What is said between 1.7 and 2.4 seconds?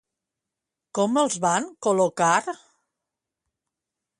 col·locar?